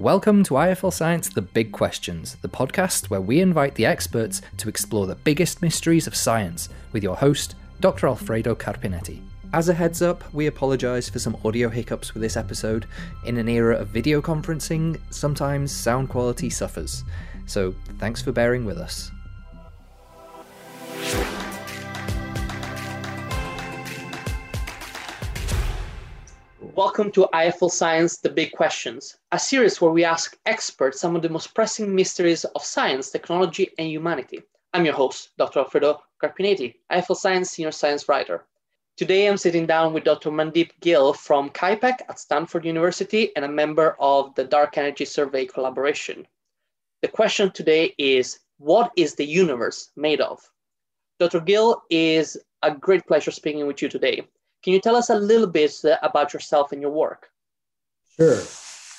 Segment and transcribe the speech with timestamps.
[0.00, 4.70] Welcome to IFL Science The Big Questions, the podcast where we invite the experts to
[4.70, 8.06] explore the biggest mysteries of science with your host, Dr.
[8.06, 9.20] Alfredo Carpineti.
[9.52, 12.86] As a heads up, we apologise for some audio hiccups with this episode.
[13.26, 17.04] In an era of video conferencing, sometimes sound quality suffers.
[17.44, 19.10] So thanks for bearing with us.
[26.80, 31.20] Welcome to IFL Science The Big Questions, a series where we ask experts some of
[31.20, 34.40] the most pressing mysteries of science, technology, and humanity.
[34.72, 35.58] I'm your host, Dr.
[35.58, 38.46] Alfredo Carpineti, IFL Science Senior Science Writer.
[38.96, 40.30] Today I'm sitting down with Dr.
[40.30, 45.44] Mandeep Gill from KIPAC at Stanford University and a member of the Dark Energy Survey
[45.44, 46.26] collaboration.
[47.02, 50.40] The question today is What is the universe made of?
[51.18, 51.40] Dr.
[51.40, 54.26] Gill, is a great pleasure speaking with you today.
[54.62, 57.30] Can you tell us a little bit uh, about yourself and your work?
[58.16, 58.40] Sure.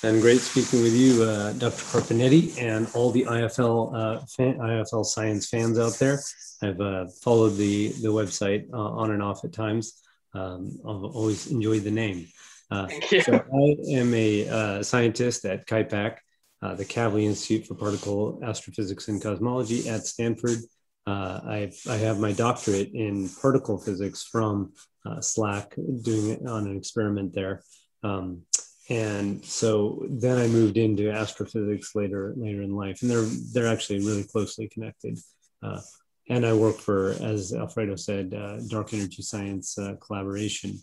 [0.04, 1.84] And great speaking with you, uh, Dr.
[1.84, 6.20] Carpineti, and all the IFL uh, fan, IFL science fans out there.
[6.60, 10.02] I've uh, followed the the website uh, on and off at times.
[10.34, 12.26] Um, I've always enjoyed the name.
[12.68, 13.20] Uh, Thank you.
[13.20, 16.16] So I am a scientist at KIPAC,
[16.62, 20.58] the Kavli Institute for Particle Astrophysics and Cosmology at Stanford.
[21.06, 24.72] I, I have my doctorate in particle physics from
[25.04, 27.62] uh, SLAC doing it on an experiment there.
[28.02, 28.42] Um,
[28.88, 34.00] and so then I moved into astrophysics later later in life, and they're they're actually
[34.00, 35.18] really closely connected.
[35.62, 35.80] Uh,
[36.28, 40.78] and I work for, as Alfredo said, uh, dark energy science uh, collaboration.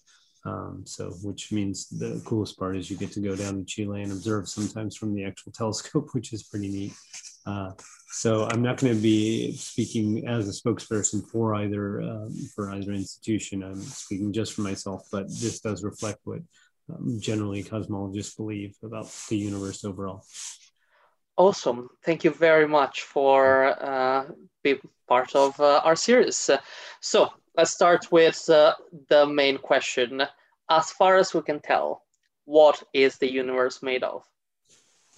[0.45, 4.03] Um, so, which means the coolest part is you get to go down to Chile
[4.03, 6.94] and observe sometimes from the actual telescope, which is pretty neat.
[8.11, 12.91] So I'm not going to be speaking as a spokesperson for either um, for either
[12.91, 13.63] institution.
[13.63, 16.39] I'm speaking just for myself, but this does reflect what
[16.91, 20.25] um, generally cosmologists believe about the universe overall.
[21.38, 21.89] Awesome!
[22.03, 24.25] Thank you very much for uh,
[24.63, 26.50] being part of uh, our series.
[27.01, 28.73] So let's start with uh,
[29.09, 30.23] the main question.
[30.69, 32.03] As far as we can tell,
[32.45, 34.23] what is the universe made of?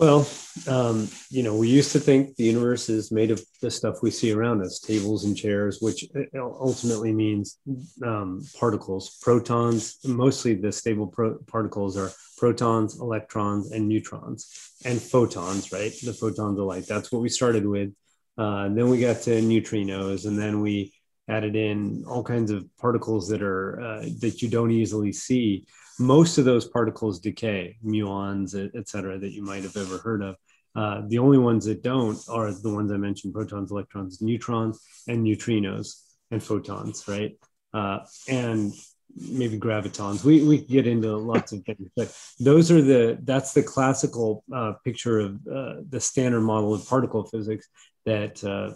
[0.02, 0.28] Well,
[0.68, 4.10] um, you know, we used to think the universe is made of the stuff we
[4.10, 7.60] see around us, tables and chairs, which uh, ultimately means
[8.04, 10.00] um, particles, protons.
[10.04, 15.94] Mostly the stable pro- particles are protons, electrons, and neutrons, and photons, right?
[16.04, 16.88] The photons of light.
[16.88, 17.94] That's what we started with.
[18.40, 20.96] Uh, then we got to neutrinos, and then we
[21.30, 25.68] added in all kinds of particles that are uh, that you don't easily see
[26.00, 30.36] most of those particles decay, muons, et cetera, that you might have ever heard of.
[30.76, 35.26] Uh, the only ones that don't are the ones I mentioned protons, electrons, neutrons, and
[35.26, 37.38] neutrinos and photons, right?
[37.74, 38.74] Uh, and
[39.16, 40.24] maybe gravitons.
[40.24, 44.74] We, we get into lots of things, but those are the that's the classical uh,
[44.86, 47.68] picture of uh, the standard model of particle physics
[48.06, 48.72] that uh,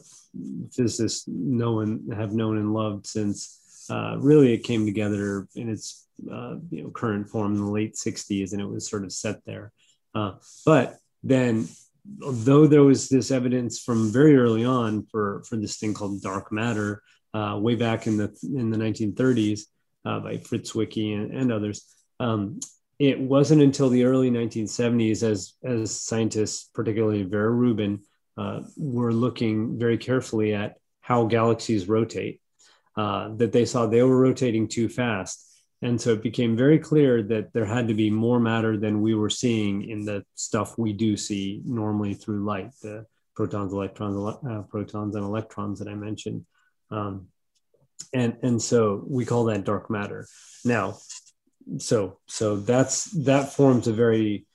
[0.73, 6.07] physicists know and have known and loved since uh, really it came together in its
[6.31, 9.43] uh, you know current form in the late 60s and it was sort of set
[9.45, 9.71] there.
[10.13, 10.33] Uh,
[10.65, 11.67] but then
[12.05, 16.51] though there was this evidence from very early on for for this thing called dark
[16.51, 17.01] matter
[17.33, 19.61] uh, way back in the in the 1930s
[20.05, 21.85] uh, by Fritz Zwicky and, and others
[22.19, 22.59] um,
[22.99, 28.01] it wasn't until the early 1970s as as scientists particularly Vera Rubin
[28.37, 32.39] uh, were looking very carefully at how galaxies rotate
[32.97, 35.45] uh, that they saw they were rotating too fast
[35.81, 39.13] and so it became very clear that there had to be more matter than we
[39.13, 43.05] were seeing in the stuff we do see normally through light, the
[43.35, 46.45] protons, electrons, uh, protons, and electrons that I mentioned.
[46.89, 47.27] Um,
[48.13, 50.27] and, and so we call that dark matter.
[50.63, 50.97] Now,
[51.77, 54.45] so so that's that forms a very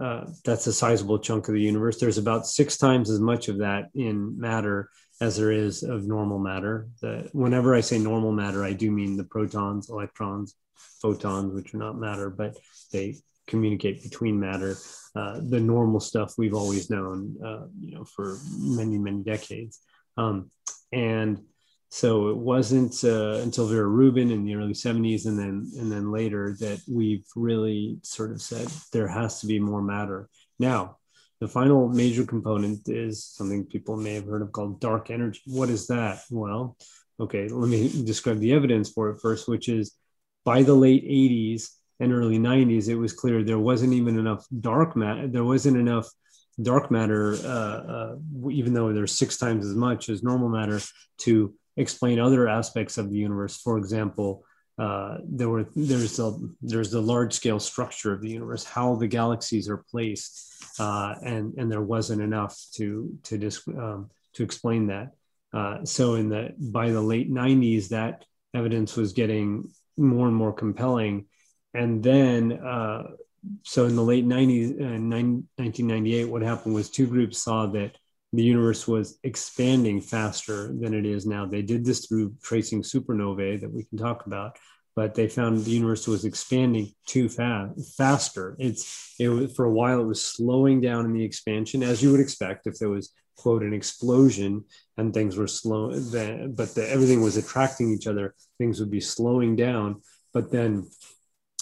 [0.00, 1.98] uh, that's a sizable chunk of the universe.
[1.98, 4.90] There's about six times as much of that in matter
[5.24, 6.88] as there is of normal matter.
[7.00, 10.54] The, whenever I say normal matter, I do mean the protons, electrons,
[11.00, 12.56] photons, which are not matter, but
[12.92, 13.16] they
[13.46, 14.76] communicate between matter.
[15.16, 19.80] Uh, the normal stuff we've always known, uh, you know, for many many decades.
[20.16, 20.50] Um,
[20.92, 21.40] and
[21.88, 26.10] so it wasn't uh, until Vera Rubin in the early 70s and then and then
[26.10, 30.28] later that we've really sort of said there has to be more matter.
[30.58, 30.98] Now,
[31.44, 35.42] the final major component is something people may have heard of called dark energy.
[35.44, 36.22] What is that?
[36.30, 36.74] Well,
[37.20, 39.92] okay, let me describe the evidence for it first, which is
[40.46, 41.68] by the late 80s
[42.00, 45.28] and early 90s, it was clear there wasn't even enough dark matter.
[45.28, 46.08] There wasn't enough
[46.62, 47.46] dark matter, uh,
[47.94, 48.16] uh,
[48.50, 50.80] even though there's six times as much as normal matter,
[51.18, 53.58] to explain other aspects of the universe.
[53.58, 58.64] For example, uh, there were there's a there's the large scale structure of the universe,
[58.64, 64.10] how the galaxies are placed, uh, and and there wasn't enough to to dis, um,
[64.34, 65.12] to explain that.
[65.52, 70.52] Uh, so in the by the late 90s, that evidence was getting more and more
[70.52, 71.26] compelling,
[71.72, 73.04] and then uh,
[73.62, 77.96] so in the late 90s, uh, 1998, what happened was two groups saw that
[78.36, 81.46] the universe was expanding faster than it is now.
[81.46, 84.58] They did this through tracing supernovae that we can talk about,
[84.96, 88.56] but they found the universe was expanding too fast, faster.
[88.58, 92.10] It's it was for a while it was slowing down in the expansion, as you
[92.10, 94.64] would expect if there was quote an explosion
[94.96, 95.92] and things were slow.
[95.92, 98.34] Then, but the, everything was attracting each other.
[98.58, 100.02] Things would be slowing down,
[100.32, 100.88] but then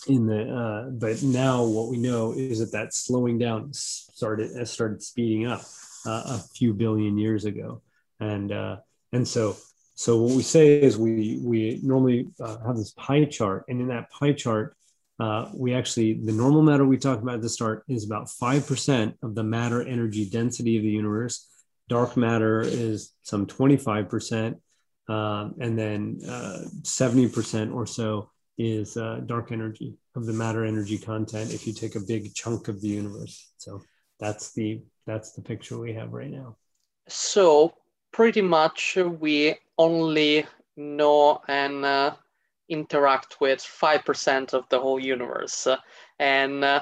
[0.08, 5.02] in the uh, but now what we know is that that slowing down started started
[5.02, 5.62] speeding up
[6.10, 7.82] a few billion years ago,
[8.20, 8.76] and uh,
[9.12, 9.56] and so
[9.94, 13.88] so what we say is we we normally uh, have this pie chart, and in
[13.88, 14.76] that pie chart,
[15.20, 18.66] uh, we actually the normal matter we talked about at the start is about five
[18.66, 21.48] percent of the matter energy density of the universe.
[21.88, 24.56] Dark matter is some twenty five percent,
[25.08, 30.64] um, and then uh, seventy percent or so is uh, dark energy of the matter
[30.64, 31.52] energy content.
[31.52, 33.82] If you take a big chunk of the universe, so
[34.20, 36.56] that's the that's the picture we have right now.
[37.08, 37.74] So
[38.12, 40.46] pretty much we only
[40.76, 42.14] know and uh,
[42.68, 45.66] interact with 5% of the whole universe.
[46.18, 46.80] and uh,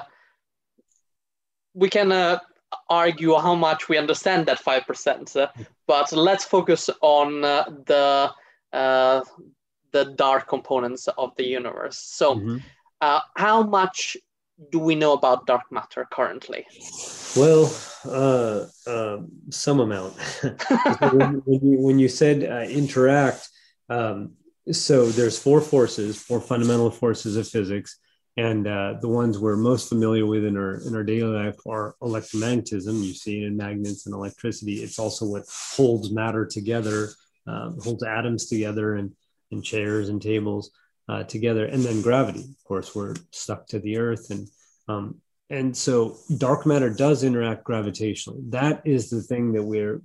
[1.73, 2.37] we can uh,
[2.89, 5.49] argue how much we understand that 5%,
[5.87, 8.31] but let's focus on uh, the,
[8.73, 9.21] uh,
[9.91, 11.97] the dark components of the universe.
[11.97, 12.57] So, mm-hmm.
[13.01, 14.15] Uh, how much
[14.69, 16.65] do we know about dark matter currently?
[17.35, 17.73] Well,
[18.05, 19.17] uh, uh,
[19.49, 20.13] some amount.
[21.11, 23.49] when, when, you, when, you, said uh, interact,
[23.89, 24.33] um,
[24.71, 27.97] so there's four forces, four fundamental forces of physics,
[28.37, 31.95] and uh, the ones we're most familiar with in our in our daily life are
[32.01, 33.03] electromagnetism.
[33.03, 34.75] You see it in magnets and electricity.
[34.75, 35.43] It's also what
[35.75, 37.09] holds matter together,
[37.45, 39.11] um, holds atoms together, and
[39.51, 40.71] and chairs and tables
[41.09, 42.41] uh, together, and then gravity.
[42.41, 44.47] Of course, we're stuck to the Earth, and
[44.87, 45.15] um,
[45.49, 48.51] and so dark matter does interact gravitationally.
[48.51, 50.01] That is the thing that we're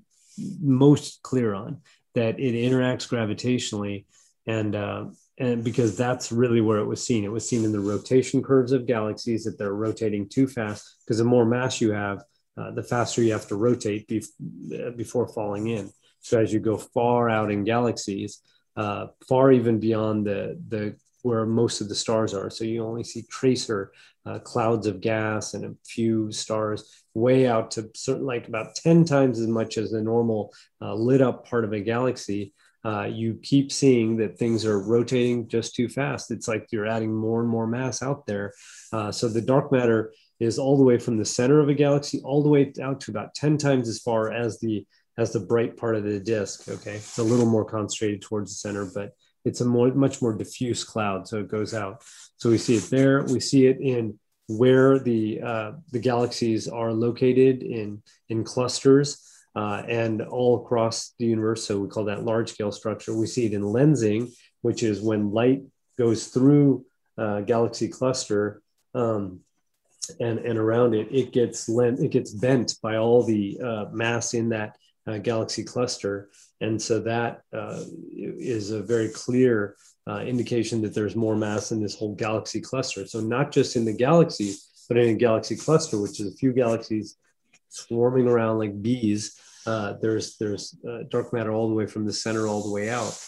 [0.60, 1.80] most clear on
[2.14, 4.06] that it interacts gravitationally,
[4.46, 5.04] and uh,
[5.38, 7.24] and because that's really where it was seen.
[7.24, 11.18] It was seen in the rotation curves of galaxies that they're rotating too fast because
[11.18, 12.22] the more mass you have,
[12.56, 15.92] uh, the faster you have to rotate bef- before falling in.
[16.20, 18.40] So as you go far out in galaxies,
[18.76, 22.48] uh, far even beyond the the where most of the stars are.
[22.50, 23.92] So you only see tracer
[24.24, 29.04] uh, clouds of gas and a few stars way out to certain like about 10
[29.04, 32.54] times as much as the normal uh, lit up part of a galaxy.
[32.84, 36.30] Uh, you keep seeing that things are rotating just too fast.
[36.30, 38.52] It's like you're adding more and more mass out there.
[38.92, 42.20] Uh, so the dark matter is all the way from the center of a galaxy
[42.22, 44.86] all the way out to about 10 times as far as the
[45.18, 46.68] as the bright part of the disk.
[46.68, 49.12] Okay, it's a little more concentrated towards the center, but
[49.44, 52.02] it's a more, much more diffuse cloud, so it goes out.
[52.36, 53.22] So we see it there.
[53.24, 54.18] We see it in
[54.48, 59.22] where the uh, the galaxies are located in in clusters
[59.54, 61.64] uh, and all across the universe.
[61.64, 63.16] So we call that large scale structure.
[63.16, 65.62] We see it in lensing, which is when light
[65.98, 66.84] goes through
[67.16, 68.62] a galaxy cluster.
[68.94, 69.40] Um,
[70.20, 74.34] and, and around it, it gets lent, it gets bent by all the uh, mass
[74.34, 74.76] in that
[75.06, 76.30] uh, galaxy cluster.
[76.60, 77.82] And so that uh,
[78.12, 79.76] is a very clear
[80.08, 83.06] uh, indication that there's more mass in this whole galaxy cluster.
[83.06, 86.52] So not just in the galaxies, but in a galaxy cluster, which is a few
[86.52, 87.16] galaxies
[87.68, 89.38] swarming around like bees.
[89.66, 92.88] Uh, there's there's uh, dark matter all the way from the center all the way
[92.88, 93.18] out.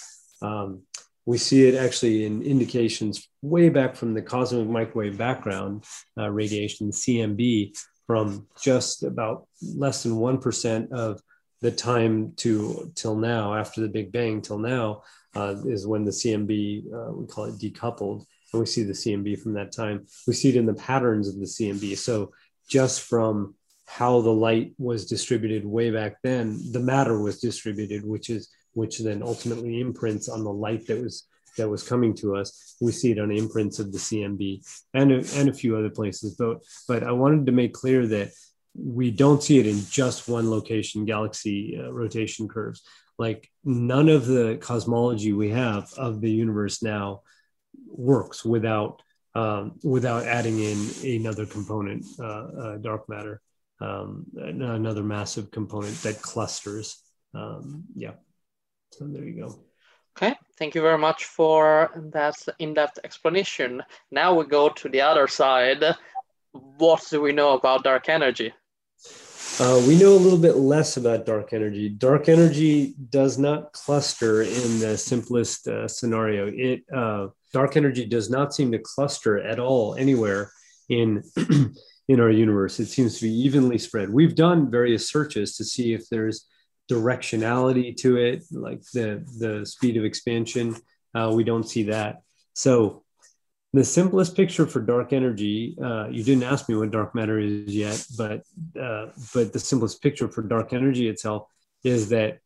[0.40, 0.82] Um,
[1.26, 5.84] we see it actually in indications way back from the cosmic microwave background
[6.16, 11.20] uh, radiation, CMB, from just about less than 1% of
[11.60, 15.02] the time to till now after the big bang till now
[15.34, 18.24] uh, is when the cmb uh, we call it decoupled.
[18.52, 20.06] And we see the cmb from that time.
[20.26, 22.32] We see it in the patterns of the cmb so
[22.68, 23.54] just from
[23.86, 28.98] how the light was distributed way back then the matter was distributed which is which
[28.98, 32.76] then ultimately imprints on the light that was that was coming to us.
[32.80, 36.36] We see it on imprints of the cmb and a, and a few other places
[36.38, 38.30] but but i wanted to make clear that
[38.78, 42.82] we don't see it in just one location galaxy uh, rotation curves
[43.18, 47.22] like none of the cosmology we have of the universe now
[47.86, 49.02] works without
[49.34, 53.40] um, without adding in another component uh, uh, dark matter
[53.80, 57.02] um, another massive component that clusters
[57.34, 58.12] um, yeah
[58.92, 59.58] so there you go
[60.16, 63.80] okay Thank you very much for that in-depth explanation.
[64.10, 65.84] Now we go to the other side.
[66.50, 68.52] What do we know about dark energy?
[69.60, 71.88] Uh, we know a little bit less about dark energy.
[71.88, 76.46] Dark energy does not cluster in the simplest uh, scenario.
[76.46, 80.52] It uh, dark energy does not seem to cluster at all anywhere
[80.88, 81.24] in
[82.08, 82.78] in our universe.
[82.78, 84.10] It seems to be evenly spread.
[84.10, 86.46] We've done various searches to see if there's
[86.88, 90.76] directionality to it, like the the speed of expansion.
[91.16, 92.22] Uh, we don't see that.
[92.54, 93.02] So
[93.72, 97.74] the simplest picture for dark energy, uh, you didn't ask me what dark matter is
[97.74, 98.42] yet, but
[98.80, 101.48] uh, but the simplest picture for dark energy itself
[101.84, 102.38] is that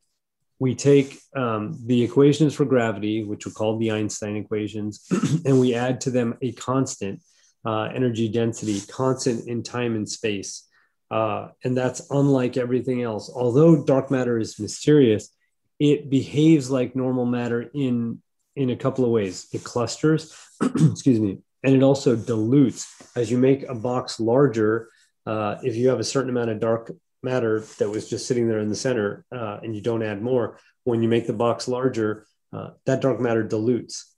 [0.58, 5.06] we take um, the equations for gravity, which are called the Einstein equations,
[5.44, 7.20] and we add to them a constant
[7.64, 10.68] uh, energy density, constant in time and space.
[11.10, 13.30] Uh, and that's unlike everything else.
[13.34, 15.34] Although dark matter is mysterious,
[15.78, 18.21] it behaves like normal matter in
[18.56, 19.48] in a couple of ways.
[19.52, 22.86] It clusters, excuse me, and it also dilutes.
[23.16, 24.88] As you make a box larger,
[25.26, 26.92] uh, if you have a certain amount of dark
[27.22, 30.58] matter that was just sitting there in the center uh, and you don't add more,
[30.84, 34.14] when you make the box larger, uh, that dark matter dilutes.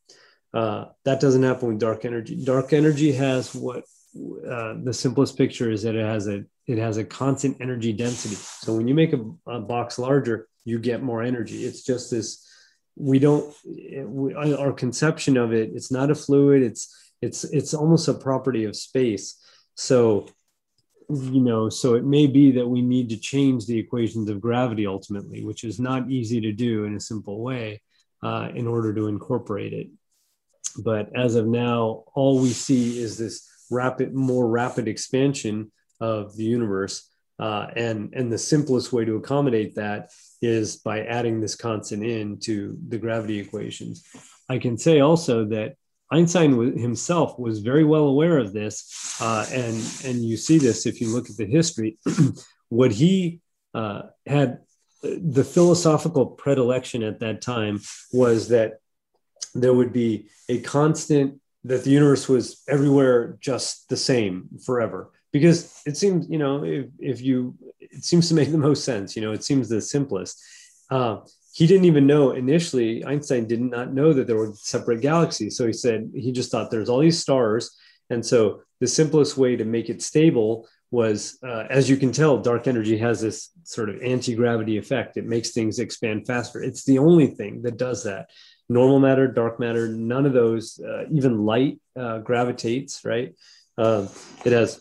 [0.52, 2.42] Uh, that doesn't happen with dark energy.
[2.42, 3.84] Dark energy has what
[4.16, 8.36] uh, the simplest picture is that it has a it has a constant energy density.
[8.36, 11.64] So when you make a, a box larger, you get more energy.
[11.64, 12.48] It's just this.
[12.96, 13.54] We don't.
[13.64, 15.70] We, our conception of it.
[15.74, 16.62] It's not a fluid.
[16.62, 19.40] It's it's it's almost a property of space.
[19.74, 20.26] So
[21.10, 24.86] you know so it may be that we need to change the equations of gravity
[24.86, 27.78] ultimately which is not easy to do in a simple way
[28.22, 29.88] uh, in order to incorporate it
[30.82, 35.70] but as of now all we see is this rapid more rapid expansion
[36.00, 37.08] of the universe.
[37.38, 40.10] Uh, and, and the simplest way to accommodate that
[40.44, 44.04] is by adding this constant in to the gravity equations.
[44.48, 45.76] I can say also that
[46.10, 51.00] Einstein himself was very well aware of this, uh, and and you see this if
[51.00, 51.98] you look at the history.
[52.68, 53.40] what he
[53.72, 54.58] uh, had,
[55.02, 57.80] the philosophical predilection at that time
[58.12, 58.80] was that
[59.54, 65.82] there would be a constant that the universe was everywhere just the same forever because
[65.84, 69.20] it seems you know if, if you it seems to make the most sense you
[69.20, 70.40] know it seems the simplest.
[70.90, 71.16] Uh,
[71.52, 75.56] he didn't even know initially einstein did not know that there were separate galaxies.
[75.56, 77.70] So he said he just thought there's all these stars.
[78.10, 82.38] And so the simplest way to make it stable was uh, as you can tell
[82.38, 85.16] dark energy has this sort of anti-gravity effect.
[85.16, 86.62] It makes things expand faster.
[86.62, 88.30] It's the only thing that does that.
[88.68, 93.34] Normal matter dark matter none of those uh, even light uh, gravitates right?
[93.76, 94.06] Uh,
[94.44, 94.80] it has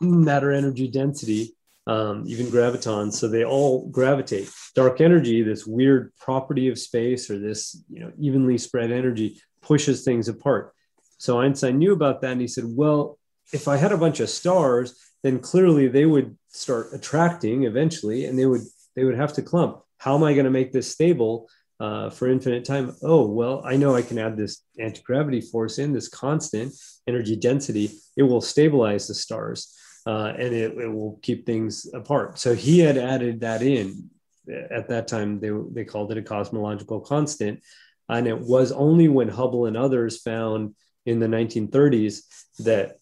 [0.00, 1.54] matter energy density,
[1.86, 3.14] um, even gravitons.
[3.14, 4.50] So they all gravitate.
[4.74, 10.04] Dark energy, this weird property of space or this you know evenly spread energy, pushes
[10.04, 10.72] things apart.
[11.18, 13.18] So Einstein knew about that, and he said, "Well,
[13.52, 18.38] if I had a bunch of stars, then clearly they would start attracting eventually, and
[18.38, 18.62] they would
[18.96, 19.80] they would have to clump.
[19.98, 21.48] How am I going to make this stable?"
[21.80, 22.94] Uh, for infinite time.
[23.02, 26.72] Oh, well, I know I can add this anti gravity force in, this constant
[27.08, 27.90] energy density.
[28.16, 32.38] It will stabilize the stars uh, and it, it, will keep things apart.
[32.38, 34.10] So he had added that in.
[34.48, 37.62] At that time, they, they called it a cosmological constant.
[38.08, 40.74] And it was only when Hubble and others found
[41.06, 42.20] in the 1930s
[42.60, 42.98] that,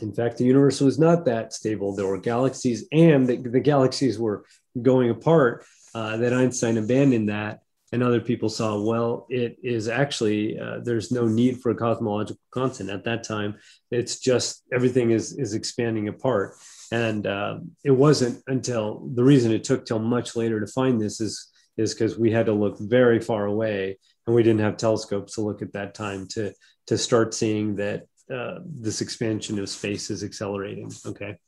[0.00, 1.94] in fact, the universe was not that stable.
[1.94, 4.44] There were galaxies, and the, the galaxies were
[4.80, 5.64] going apart,
[5.94, 7.60] uh, that Einstein abandoned that
[7.96, 12.90] and other people saw well it is actually uh, there's no need for cosmological constant.
[12.90, 13.56] At that time
[13.90, 16.56] it's just everything is is expanding apart.
[16.92, 21.22] And uh, it wasn't until the reason it took till much later to find this
[21.22, 25.36] is is because we had to look very far away and we didn't have telescopes
[25.36, 26.52] to look at that time to
[26.88, 31.38] to start seeing that uh, this expansion of space is accelerating okay?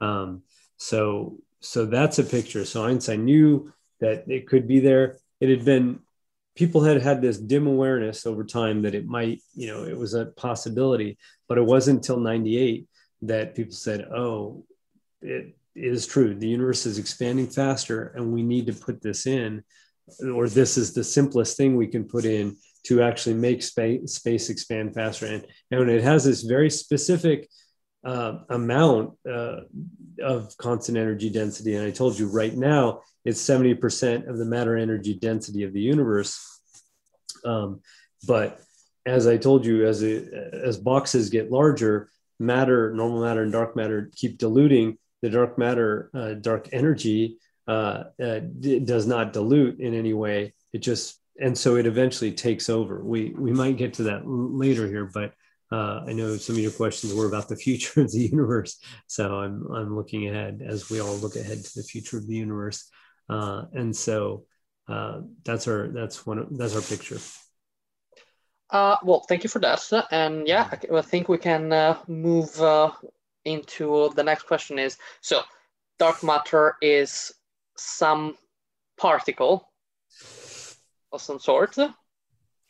[0.00, 0.42] Um,
[0.78, 2.64] so so that's a picture.
[2.64, 5.98] So einstein knew that it could be there it had been
[6.54, 10.14] people had had this dim awareness over time that it might you know it was
[10.14, 11.18] a possibility
[11.48, 12.86] but it wasn't until 98
[13.22, 14.64] that people said oh
[15.22, 16.34] it is true.
[16.34, 19.62] The universe is expanding faster and we need to put this in
[20.34, 24.50] or this is the simplest thing we can put in to actually make space, space
[24.50, 25.26] expand faster.
[25.26, 27.48] And, and it has this very specific
[28.04, 29.60] uh, amount uh,
[30.22, 31.76] of constant energy density.
[31.76, 35.80] And I told you right now, it's 70% of the matter energy density of the
[35.80, 36.60] universe.
[37.44, 37.80] Um,
[38.26, 38.60] but
[39.06, 42.08] as I told you, as, as boxes get larger,
[42.42, 44.98] matter, normal matter, and dark matter keep diluting.
[45.22, 50.54] The dark matter, uh, dark energy uh, uh, does not dilute in any way.
[50.72, 53.02] It just and so it eventually takes over.
[53.02, 55.32] We we might get to that later here, but
[55.72, 59.36] uh, I know some of your questions were about the future of the universe, so
[59.36, 62.90] I'm I'm looking ahead as we all look ahead to the future of the universe,
[63.28, 64.44] uh, and so
[64.88, 67.18] uh, that's our that's one of, that's our picture.
[68.70, 72.90] Uh, well, thank you for that, and yeah, I think we can uh, move uh,
[73.44, 74.78] into the next question.
[74.78, 75.40] Is so
[75.98, 77.32] dark matter is
[77.76, 78.36] some
[78.98, 79.68] particle
[81.12, 81.76] of some sort.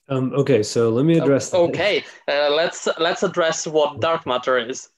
[0.08, 1.54] Um, okay, so let me address.
[1.54, 4.88] okay, uh, let's let's address what dark matter is.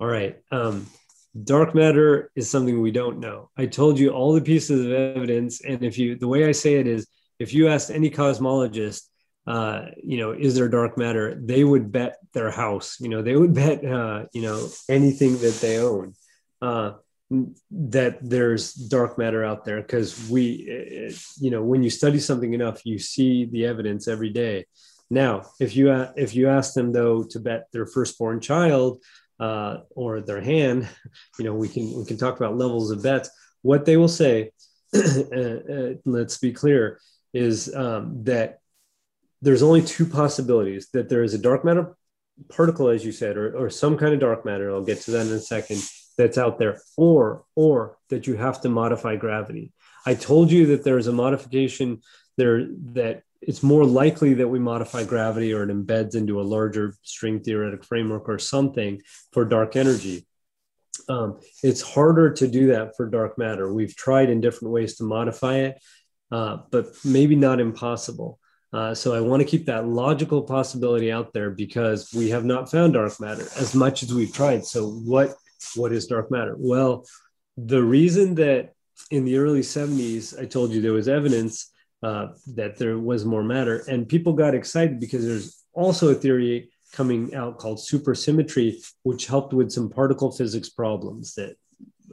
[0.00, 0.36] All right.
[0.50, 0.86] Um,
[1.44, 3.50] dark matter is something we don't know.
[3.56, 6.74] I told you all the pieces of evidence, and if you, the way I say
[6.74, 7.06] it is,
[7.38, 9.02] if you asked any cosmologist,
[9.46, 11.34] uh, you know, is there dark matter?
[11.40, 12.98] They would bet their house.
[13.00, 16.14] You know, they would bet, uh, you know, anything that they own.
[17.70, 22.86] That there's dark matter out there because we you know when you study something enough
[22.86, 24.64] you see the evidence every day.
[25.10, 29.02] Now if you if you ask them though to bet their firstborn child
[29.38, 30.88] uh, or their hand
[31.38, 33.28] you know we can we can talk about levels of bets.
[33.60, 34.52] What they will say
[34.94, 36.98] uh, let's be clear
[37.34, 38.60] is um, that
[39.42, 41.94] there's only two possibilities that there is a dark matter
[42.48, 44.70] particle as you said or, or some kind of dark matter.
[44.70, 45.82] I'll get to that in a second
[46.18, 49.72] that's out there or or that you have to modify gravity.
[50.04, 52.02] I told you that there's a modification
[52.36, 56.94] there that it's more likely that we modify gravity or it embeds into a larger
[57.02, 59.00] string theoretic framework or something
[59.32, 60.26] for dark energy.
[61.08, 63.72] Um, it's harder to do that for dark matter.
[63.72, 65.78] We've tried in different ways to modify it
[66.30, 68.38] uh, but maybe not impossible.
[68.72, 72.70] Uh, so I want to keep that logical possibility out there because we have not
[72.70, 74.66] found dark matter as much as we've tried.
[74.66, 75.34] So what
[75.74, 76.54] what is dark matter?
[76.58, 77.06] Well,
[77.56, 78.72] the reason that
[79.10, 81.72] in the early 70s, I told you there was evidence
[82.02, 86.70] uh, that there was more matter, and people got excited because there's also a theory
[86.92, 91.56] coming out called supersymmetry, which helped with some particle physics problems that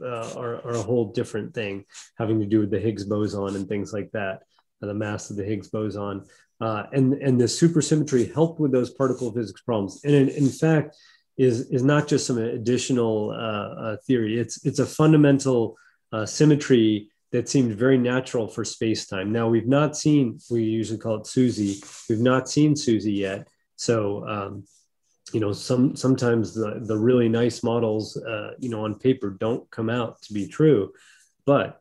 [0.02, 1.84] uh, are, are, a whole different thing,
[2.18, 4.42] having to do with the Higgs boson and things like that,
[4.80, 6.24] the mass of the Higgs boson.
[6.60, 10.00] Uh, and, and the supersymmetry helped with those particle physics problems.
[10.04, 10.96] And in, in fact,
[11.36, 14.38] is is not just some additional uh, uh, theory.
[14.38, 15.76] It's it's a fundamental
[16.12, 19.32] uh, symmetry that seemed very natural for space time.
[19.32, 20.38] Now we've not seen.
[20.50, 21.82] We usually call it SUSY.
[22.08, 23.48] We've not seen SUSY yet.
[23.76, 24.64] So um,
[25.32, 29.68] you know, some sometimes the the really nice models, uh, you know, on paper don't
[29.70, 30.92] come out to be true,
[31.44, 31.80] but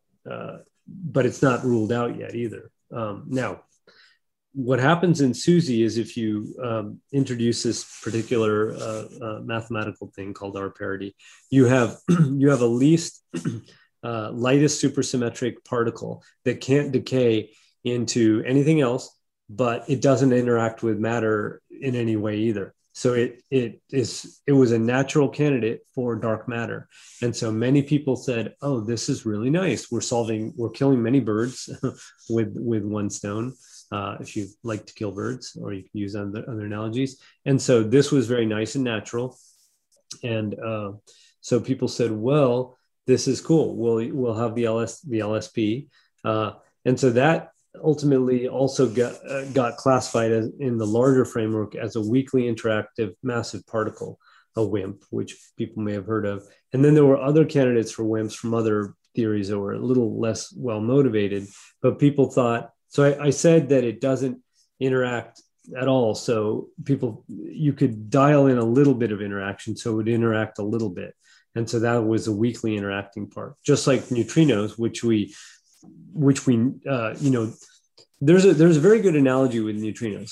[0.87, 2.71] but it's not ruled out yet either.
[2.91, 3.61] Um, now
[4.55, 10.33] what happens in SUSY is if you um, introduce this particular uh, uh, mathematical thing
[10.33, 11.13] called R parity,
[11.49, 13.21] you have you have a least
[14.03, 17.51] uh, lightest supersymmetric particle that can't decay
[17.83, 19.13] into anything else,
[19.49, 22.73] but it doesn't interact with matter in any way either.
[22.93, 26.87] So it it is it was a natural candidate for dark matter,
[27.21, 29.91] and so many people said, "Oh, this is really nice.
[29.91, 31.69] We're solving, we're killing many birds
[32.29, 33.53] with with one stone."
[33.91, 37.19] Uh, if you like to kill birds, or you can use other, other analogies.
[37.45, 39.37] And so this was very nice and natural.
[40.23, 40.93] And uh,
[41.41, 43.75] so people said, well, this is cool.
[43.75, 45.87] We'll, we'll have the, LS, the LSP.
[46.23, 46.53] Uh,
[46.85, 47.51] and so that
[47.83, 53.13] ultimately also got, uh, got classified as, in the larger framework as a weakly interactive
[53.21, 54.17] massive particle,
[54.55, 56.43] a WIMP, which people may have heard of.
[56.73, 60.19] And then there were other candidates for WIMPs from other theories that were a little
[60.19, 61.47] less well motivated,
[61.81, 64.41] but people thought so I, I said that it doesn't
[64.79, 65.41] interact
[65.77, 66.15] at all.
[66.15, 70.60] So people, you could dial in a little bit of interaction, so it would interact
[70.60, 71.13] a little bit,
[71.55, 75.36] and so that was a weakly interacting part, just like neutrinos, which we,
[76.13, 77.51] which we, uh, you know,
[78.21, 80.31] there's a there's a very good analogy with neutrinos.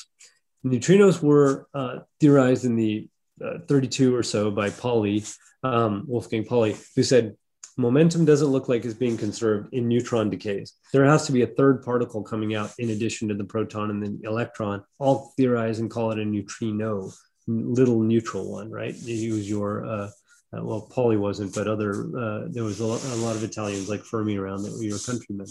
[0.65, 3.10] Neutrinos were uh, theorized in the
[3.43, 5.26] uh, 32 or so by Pauli,
[5.63, 7.36] um, Wolfgang Pauli, who said
[7.77, 10.73] momentum doesn't look like it's being conserved in neutron decays.
[10.91, 14.03] There has to be a third particle coming out in addition to the proton and
[14.03, 14.83] the electron.
[14.99, 17.12] All theorize and call it a neutrino,
[17.47, 18.95] little neutral one, right?
[18.95, 20.09] Use your, uh,
[20.55, 24.38] uh, well, Pauli wasn't, but other, uh, there was a lot, of Italians like Fermi
[24.38, 25.47] around that were your countrymen,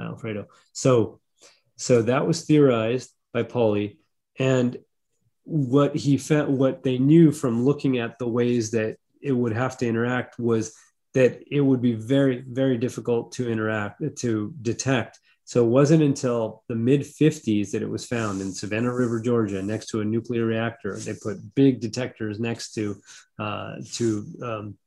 [0.00, 0.46] Alfredo.
[0.72, 1.20] So,
[1.76, 3.98] so that was theorized by Pauli.
[4.38, 4.78] And
[5.42, 9.76] what he found, what they knew from looking at the ways that it would have
[9.78, 10.74] to interact was
[11.14, 15.20] that it would be very, very difficult to interact, to detect.
[15.44, 19.62] So it wasn't until the mid 50s that it was found in Savannah River, Georgia,
[19.62, 20.96] next to a nuclear reactor.
[20.96, 22.96] They put big detectors next to
[23.38, 24.78] uh, to um,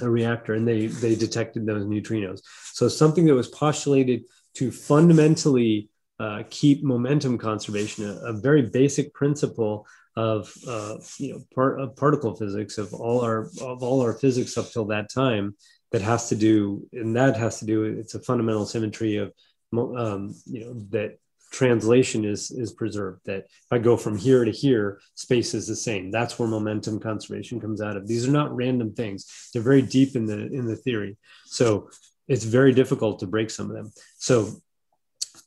[0.00, 2.40] a reactor, and they they detected those neutrinos.
[2.72, 4.24] So something that was postulated
[4.54, 9.84] to fundamentally uh, keep momentum conservation, a, a, very basic principle
[10.16, 14.56] of uh, you know part of particle physics of all our of all our physics
[14.56, 15.56] up till that time
[15.92, 19.32] that has to do and that has to do it's a fundamental symmetry of
[19.72, 21.18] um, you know that
[21.50, 25.76] translation is is preserved that if i go from here to here space is the
[25.76, 26.10] same.
[26.10, 28.06] That's where momentum conservation comes out of.
[28.06, 29.50] These are not random things.
[29.52, 31.16] They're very deep in the in the theory.
[31.46, 31.90] So
[32.28, 33.92] it's very difficult to break some of them.
[34.18, 34.50] So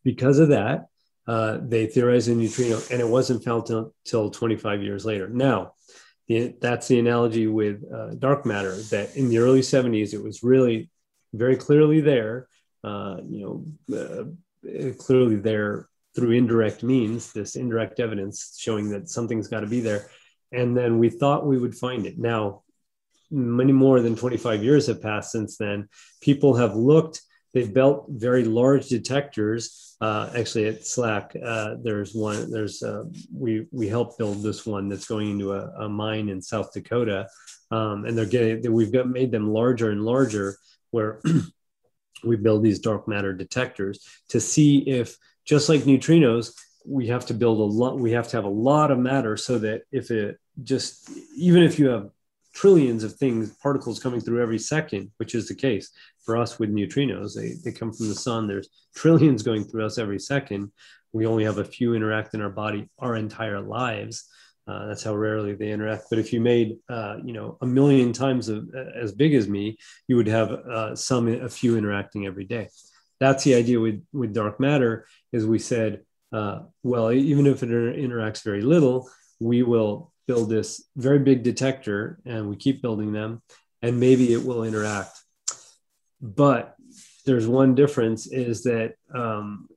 [0.04, 0.88] because of that,
[1.28, 3.66] uh, they theorized a neutrino, and it wasn't found
[4.06, 5.28] till 25 years later.
[5.28, 5.74] Now,
[6.28, 8.76] the, that's the analogy with uh, dark matter.
[8.92, 10.90] That in the early 70s, it was really
[11.34, 12.48] very clearly there.
[12.84, 17.34] Uh, you know, uh, clearly there through indirect means.
[17.34, 20.10] This indirect evidence showing that something's got to be there,
[20.54, 22.18] and then we thought we would find it.
[22.18, 22.64] Now,
[23.30, 25.90] many more than 25 years have passed since then.
[26.22, 27.22] People have looked
[27.54, 29.96] they've built very large detectors.
[30.00, 32.52] Uh, actually, at SLAC, uh, there's one.
[32.52, 36.42] There's uh, we we helped build this one that's going into a, a mine in
[36.42, 37.28] South Dakota,
[37.72, 38.72] um, and they're getting.
[38.72, 40.58] We've got made them larger and larger,
[40.92, 41.22] where
[42.24, 46.54] we build these dark matter detectors to see if, just like neutrinos,
[46.86, 47.98] we have to build a lot.
[47.98, 51.80] We have to have a lot of matter so that if it just even if
[51.80, 52.10] you have
[52.58, 55.92] trillions of things, particles coming through every second, which is the case
[56.26, 57.36] for us with neutrinos.
[57.36, 58.48] They, they come from the sun.
[58.48, 60.72] There's trillions going through us every second.
[61.14, 64.16] We only have a few interact in our body our entire lives.
[64.68, 66.06] Uh, that's how rarely they interact.
[66.10, 68.68] But if you made, uh, you know, a million times of,
[69.04, 72.68] as big as me, you would have uh, some, a few interacting every day.
[73.20, 75.06] That's the idea with with dark matter.
[75.32, 75.92] Is we said,
[76.34, 82.20] uh, well, even if it interacts very little, we will build this very big detector
[82.26, 83.42] and we keep building them
[83.82, 85.18] and maybe it will interact.
[86.22, 86.76] But
[87.26, 89.68] there's one difference is that um,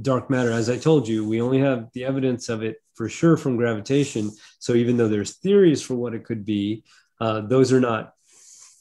[0.00, 3.36] dark matter as i told you we only have the evidence of it for sure
[3.36, 4.30] from gravitation.
[4.58, 6.84] So even though there's theories for what it could be
[7.20, 8.14] uh, those are not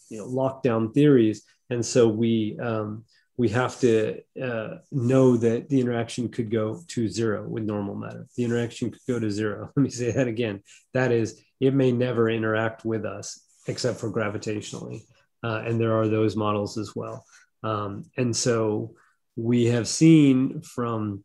[0.10, 1.44] you know lockdown theories.
[1.70, 3.04] And so we um,
[3.38, 8.28] we have to uh, know that the interaction could go to zero with normal matter.
[8.36, 9.72] The interaction could go to zero.
[9.76, 10.64] Let me say that again.
[10.94, 15.02] That is, it may never interact with us except for gravitationally.
[15.44, 17.24] Uh, and there are those models as well.
[17.64, 18.96] Um, and so
[19.36, 21.24] we have seen from,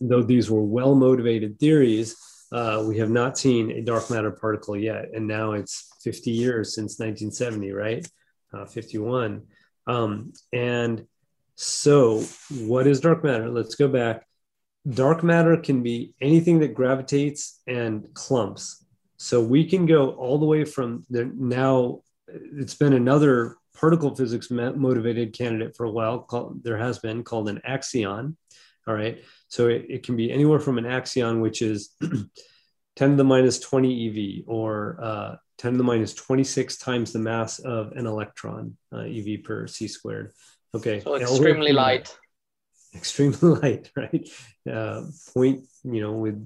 [0.00, 2.16] though these were well motivated theories,
[2.52, 5.06] uh, we have not seen a dark matter particle yet.
[5.12, 8.08] And now it's 50 years since 1970, right?
[8.52, 9.42] Uh, 51.
[9.88, 11.04] Um, and
[11.56, 13.48] so, what is dark matter?
[13.48, 14.26] Let's go back.
[14.88, 18.84] Dark matter can be anything that gravitates and clumps.
[19.16, 25.32] So, we can go all the way from now, it's been another particle physics motivated
[25.32, 26.20] candidate for a while.
[26.20, 28.36] Called, there has been called an axion.
[28.86, 29.24] All right.
[29.48, 31.96] So, it, it can be anywhere from an axion, which is
[32.96, 37.18] 10 to the minus 20 EV, or uh, 10 to the minus 26 times the
[37.18, 40.34] mass of an electron, uh, EV per c squared
[40.74, 41.00] Okay.
[41.00, 42.16] So extremely light.
[42.94, 44.28] Extremely light, right?
[44.70, 45.02] Uh,
[45.34, 46.36] point, you know, with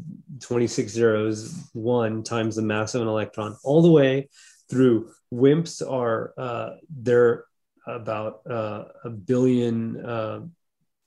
[0.41, 4.29] 26 zeros, one times the mass of an electron, all the way
[4.69, 7.45] through WIMPs are uh, they're
[7.87, 10.41] about uh, a billion uh,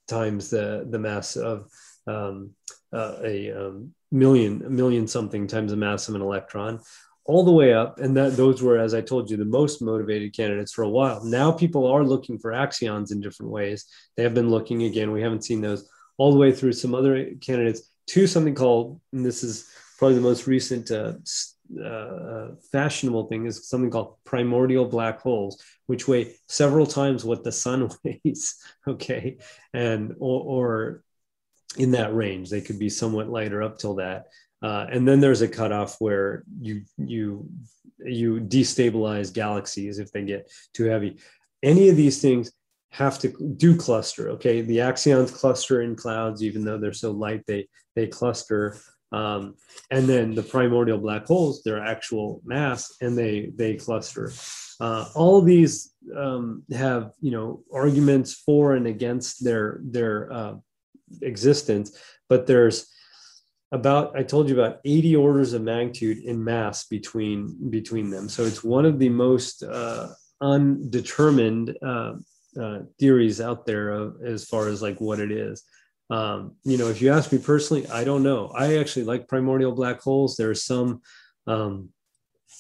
[0.08, 1.70] times the the mass of
[2.08, 2.52] um,
[2.92, 6.80] uh, a um, million a million something times the mass of an electron
[7.26, 8.00] all the way up.
[8.00, 11.24] And that those were, as I told you, the most motivated candidates for a while.
[11.24, 13.86] Now people are looking for axions in different ways.
[14.16, 15.12] They have been looking again.
[15.12, 19.26] We haven't seen those all the way through some other candidates to something called, and
[19.26, 21.14] this is probably the most recent uh,
[21.82, 27.52] uh, fashionable thing is something called primordial black holes, which weigh several times what the
[27.52, 28.62] sun weighs.
[28.88, 29.38] Okay,
[29.74, 31.04] and or, or
[31.78, 34.28] in that range, they could be somewhat lighter up till that.
[34.64, 37.46] Uh, and then there's a cutoff where you you
[38.00, 41.20] you destabilize galaxies if they get too heavy.
[41.62, 42.52] Any of these things
[42.92, 44.30] have to do cluster.
[44.30, 48.78] Okay, the axions cluster in clouds, even though they're so light, they they cluster.
[49.12, 49.56] Um,
[49.92, 54.32] and then the primordial black holes, their actual mass, and they they cluster.
[54.80, 60.54] Uh, all these um, have you know arguments for and against their their uh,
[61.22, 61.98] existence,
[62.30, 62.88] but there's
[63.74, 68.30] about i told you about 80 orders of magnitude in mass between between them.
[68.30, 70.10] So it's one of the most uh,
[70.42, 72.14] undetermined uh,
[72.62, 75.64] uh, theories out there of, as far as like what it is.
[76.10, 78.52] Um, you know if you ask me personally i don't know.
[78.56, 80.36] I actually like primordial black holes.
[80.36, 81.02] There's some
[81.48, 81.90] um,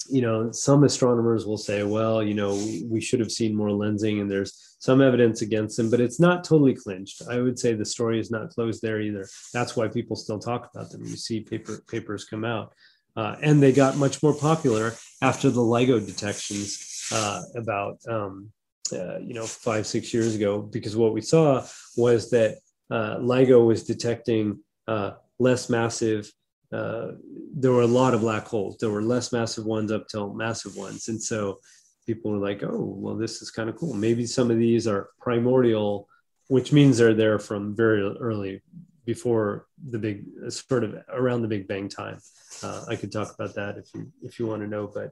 [0.09, 2.53] you know, some astronomers will say, well, you know,
[2.89, 6.43] we, should have seen more lensing, and there's some evidence against them, but it's not
[6.43, 7.21] totally clinched.
[7.29, 9.27] I would say the story is not closed there either.
[9.53, 11.03] That's why people still talk about them.
[11.03, 12.73] You see paper papers come out,
[13.15, 18.51] uh, and they got much more popular after the LIGO detections uh, about um,
[18.91, 22.57] uh, you know five six years ago, because what we saw was that
[22.91, 26.31] uh, LIGO was detecting uh, less massive
[26.73, 27.11] uh,
[27.55, 28.77] there were a lot of black holes.
[28.79, 31.07] There were less massive ones up till massive ones.
[31.07, 31.59] And so
[32.05, 33.93] people were like, oh, well, this is kind of cool.
[33.93, 36.07] Maybe some of these are primordial,
[36.47, 38.61] which means they're there from very early
[39.05, 42.19] before the big sort of around the big bang time.
[42.63, 45.11] Uh, I could talk about that if you if you want to know, but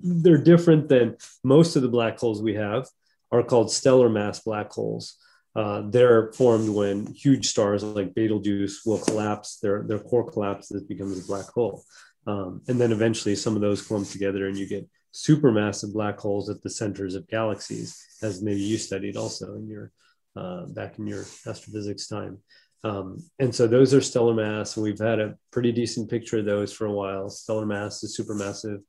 [0.00, 2.88] they're different than most of the black holes we have
[3.30, 5.16] are called stellar mass black holes.
[5.56, 11.18] Uh, they're formed when huge stars like Betelgeuse will collapse, their, their core collapses, becomes
[11.18, 11.82] a black hole.
[12.26, 16.50] Um, and then eventually some of those clump together and you get supermassive black holes
[16.50, 19.90] at the centers of galaxies, as maybe you studied also in your
[20.36, 22.38] uh, back in your astrophysics time.
[22.84, 26.44] Um, and so those are stellar mass, and we've had a pretty decent picture of
[26.44, 27.28] those for a while.
[27.28, 28.82] Stellar mass is supermassive.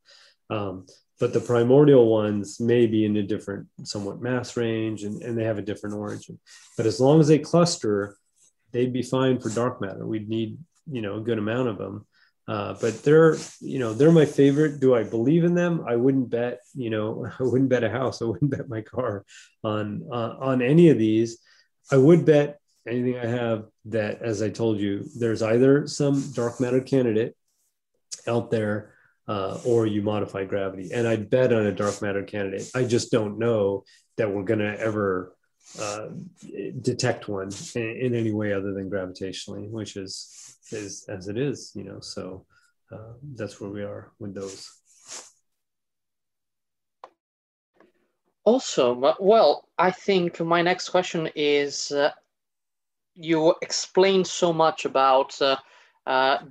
[0.49, 0.85] Um,
[1.19, 5.43] but the primordial ones may be in a different somewhat mass range and, and they
[5.43, 6.39] have a different origin.
[6.77, 8.15] But as long as they cluster
[8.71, 10.05] they'd be fine for dark matter.
[10.05, 10.57] We'd need
[10.91, 12.05] you know a good amount of them.
[12.47, 14.79] Uh, but they're you know they're my favorite.
[14.79, 15.83] Do i believe in them?
[15.87, 18.21] I wouldn't bet you know i wouldn't bet a house.
[18.21, 19.25] I wouldn't bet my car
[19.63, 21.39] on uh, on any of these.
[21.91, 26.59] I would bet anything i have that as i told you there's either some dark
[26.59, 27.35] matter candidate
[28.27, 28.93] out there
[29.29, 30.89] uh, or you modify gravity.
[30.91, 32.69] And I'd bet on a dark matter candidate.
[32.73, 33.83] I just don't know
[34.17, 35.35] that we're going to ever
[35.79, 36.07] uh,
[36.81, 41.71] detect one in, in, any way other than gravitationally, which is is as it is,
[41.75, 41.99] you know.
[41.99, 42.47] So
[42.91, 44.67] uh, that's where we are with those.
[48.45, 49.05] Awesome.
[49.19, 52.09] Well, I think my next question is uh,
[53.13, 55.57] you explained so much about uh,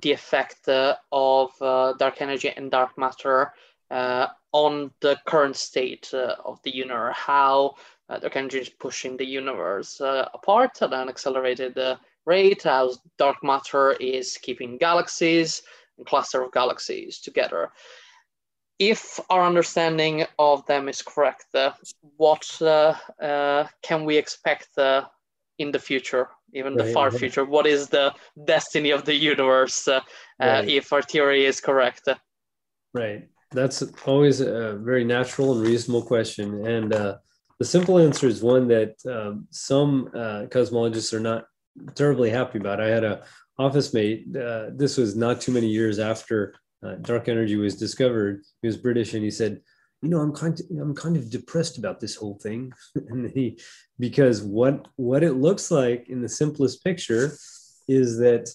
[0.01, 3.53] the effect uh, of uh, dark energy and dark matter
[4.51, 7.75] on the current state of the universe, how
[8.09, 11.77] dark energy is pushing the universe apart at an accelerated
[12.25, 15.61] rate, how dark matter is keeping galaxies
[15.97, 17.71] and cluster of galaxies together.
[18.79, 21.73] If our understanding of them is correct, uh,
[22.15, 24.69] what uh, uh, can we expect
[25.59, 26.29] in the future?
[26.53, 27.45] even the far future.
[27.45, 28.13] What is the
[28.45, 30.01] destiny of the universe uh,
[30.39, 32.07] uh, if our theory is correct?
[32.93, 33.29] Right.
[33.51, 36.65] That's always a very natural and reasonable question.
[36.67, 37.17] And uh,
[37.59, 41.45] the simple answer is one that um, some uh, cosmologists are not
[41.95, 42.81] terribly happy about.
[42.81, 43.23] I had a
[43.57, 44.25] office mate.
[44.35, 48.43] Uh, this was not too many years after uh, dark energy was discovered.
[48.61, 49.61] He was British, and he said,
[50.01, 52.73] "You know, I'm kind of I'm kind of depressed about this whole thing."
[53.09, 53.59] and he
[53.99, 57.37] because what what it looks like in the simplest picture
[57.87, 58.49] is that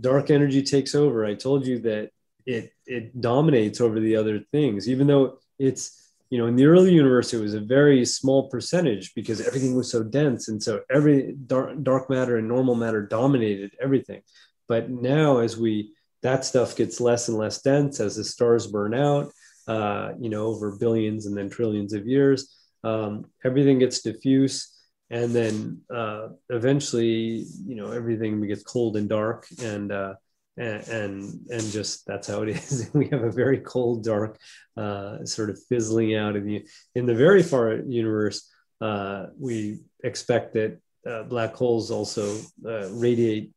[0.00, 1.24] dark energy takes over.
[1.24, 2.10] I told you that
[2.46, 6.92] it it dominates over the other things even though it's you know in the early
[6.92, 10.48] universe it was a very small percentage because everything was so dense.
[10.48, 14.22] And so every dark, dark matter and normal matter dominated everything.
[14.68, 18.94] But now as we that stuff gets less and less dense as the stars burn
[18.94, 19.30] out
[19.66, 22.56] uh, you know over billions and then trillions of years.
[22.82, 24.74] Um, everything gets diffuse
[25.10, 30.14] and then uh, eventually you know everything gets cold and dark and uh,
[30.56, 32.90] and, and just that's how it is.
[32.94, 34.38] We have a very cold dark
[34.76, 38.50] uh, sort of fizzling out in the in the very far universe.
[38.80, 43.52] Uh, we expect that uh, black holes also radiate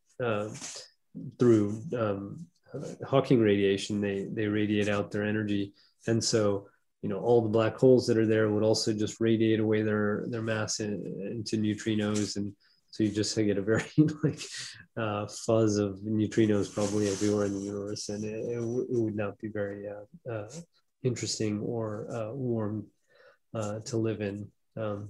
[1.40, 2.46] through um,
[3.06, 4.02] Hawking radiation.
[4.02, 5.74] They they radiate out their energy
[6.06, 6.68] and so
[7.02, 10.26] you know all the black holes that are there would also just radiate away their
[10.28, 10.94] their mass in,
[11.32, 12.36] into neutrinos.
[12.36, 12.54] And
[12.92, 13.86] so you just get a very
[14.24, 14.42] like
[14.98, 18.10] uh, fuzz of neutrinos probably everywhere in the universe.
[18.10, 20.50] And it, it, w- it would not be very uh, uh,
[21.04, 22.88] interesting or uh, warm
[23.54, 24.52] uh, to live in.
[24.76, 25.10] Um,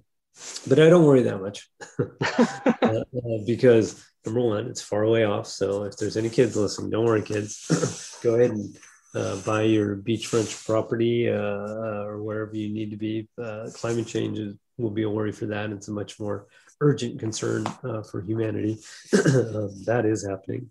[0.67, 1.69] but i don't worry that much.
[2.87, 5.47] Uh, because number one it's far away off.
[5.47, 8.19] So if there's any kids listening don't worry kids.
[8.23, 8.77] Go ahead and
[9.17, 13.27] uh, buy your beachfront property uh, uh, or wherever you need to be.
[13.41, 15.71] Uh, climate change is, will be a worry for that.
[15.71, 16.47] It's a much more
[16.79, 18.77] urgent concern uh, for humanity.
[19.25, 20.69] um, that is happening.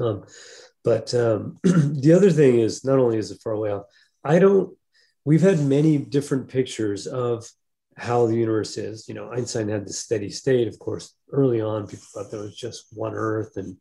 [0.00, 0.24] Um,
[0.82, 3.84] but um, the other thing is, not only is it far away off,
[4.24, 4.76] I don't.
[5.24, 7.48] We've had many different pictures of
[7.96, 9.08] how the universe is.
[9.08, 10.66] You know, Einstein had the steady state.
[10.66, 13.76] Of course, early on, people thought there was just one Earth, and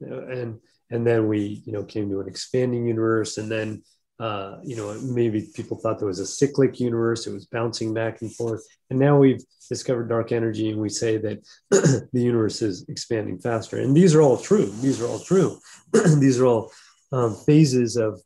[0.00, 3.82] and and then we you know came to an expanding universe and then
[4.18, 8.22] uh, you know, maybe people thought there was a cyclic universe, it was bouncing back
[8.22, 8.64] and forth.
[8.88, 13.78] And now we've discovered dark energy and we say that the universe is expanding faster.
[13.78, 14.66] And these are all true.
[14.80, 15.58] These are all true.
[15.92, 16.72] these are all
[17.12, 18.20] um, phases of,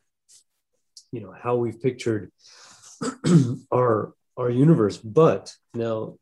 [1.10, 2.30] you know, how we've pictured
[3.72, 4.96] our our universe.
[4.96, 6.18] But now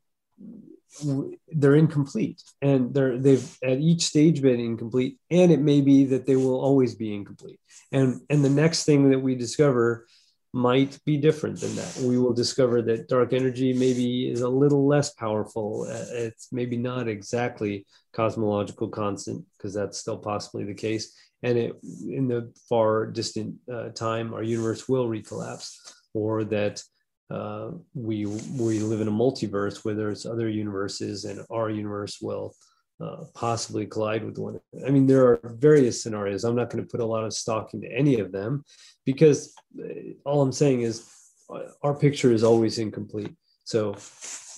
[1.49, 6.25] they're incomplete and they're they've at each stage been incomplete and it may be that
[6.25, 7.59] they will always be incomplete.
[7.91, 10.07] And and the next thing that we discover
[10.51, 11.97] might be different than that.
[12.01, 16.77] We will discover that dark energy maybe is a little less powerful uh, it's maybe
[16.77, 21.75] not exactly cosmological constant because that's still possibly the case and it
[22.07, 25.77] in the far distant uh, time our universe will recollapse
[26.13, 26.81] or that
[27.29, 32.55] uh, we we live in a multiverse where there's other universes and our universe will
[33.01, 34.59] uh, possibly collide with one.
[34.85, 36.43] I mean, there are various scenarios.
[36.43, 38.63] I'm not going to put a lot of stock into any of them
[39.05, 41.09] because uh, all I'm saying is
[41.53, 43.33] uh, our picture is always incomplete.
[43.63, 43.95] So,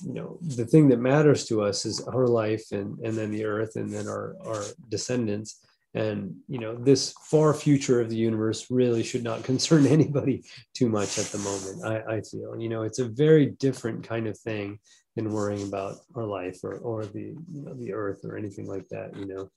[0.06, 3.46] you know, the thing that matters to us is our life and, and then the
[3.46, 5.60] earth and then our, our descendants
[5.94, 10.90] and you know this far future of the universe really should not concern anybody too
[10.90, 12.60] much at the moment i, I feel.
[12.60, 14.80] You know it's a very different kind of thing
[15.16, 18.88] than worrying about our life or, or the you know, the earth or anything like
[18.90, 19.50] that you know?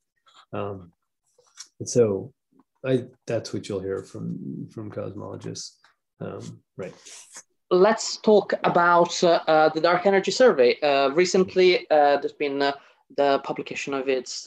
[0.59, 0.93] Um,
[1.81, 2.33] and so
[2.87, 5.77] i that's what you'll hear from from cosmologists
[6.21, 6.95] um, right.
[7.71, 10.79] Let's talk about uh, uh, the dark energy survey.
[10.81, 12.73] Uh, recently uh, there's been uh,
[13.17, 14.47] the publication of its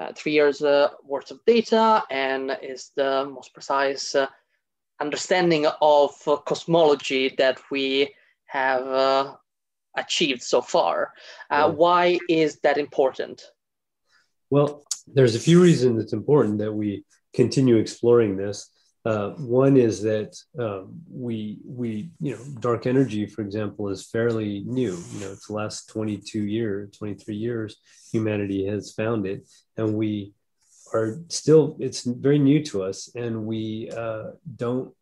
[0.00, 4.26] uh, three years uh, worth of data and is the most precise uh,
[5.00, 8.12] understanding of uh, cosmology that we
[8.46, 9.34] have uh,
[9.96, 11.12] achieved so far.
[11.50, 11.66] Uh, yeah.
[11.66, 13.42] Why is that important?
[14.48, 18.68] Well, there's a few reasons it's important that we continue exploring this.
[19.04, 24.62] Uh, one is that um, we we you know dark energy, for example, is fairly
[24.66, 24.96] new.
[25.14, 27.76] You know, it's the last 22 years, 23 years,
[28.12, 30.34] humanity has found it, and we
[30.92, 34.92] are still it's very new to us, and we uh, don't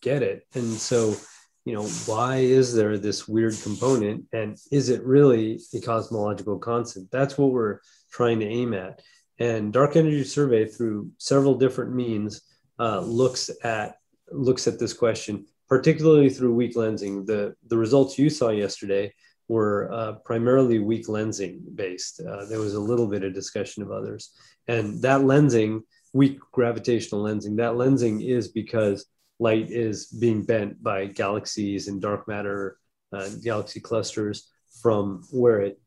[0.00, 0.44] get it.
[0.54, 1.16] And so,
[1.64, 7.10] you know, why is there this weird component, and is it really a cosmological constant?
[7.10, 7.80] That's what we're
[8.12, 9.02] trying to aim at.
[9.40, 12.42] And dark energy survey through several different means
[12.78, 13.96] uh, looks at
[14.30, 17.26] looks at this question, particularly through weak lensing.
[17.26, 19.12] The the results you saw yesterday
[19.48, 22.20] were uh, primarily weak lensing based.
[22.20, 24.32] Uh, there was a little bit of discussion of others,
[24.66, 25.80] and that lensing,
[26.12, 29.06] weak gravitational lensing, that lensing is because
[29.38, 32.78] light is being bent by galaxies and dark matter
[33.12, 34.50] uh, galaxy clusters
[34.82, 35.80] from where it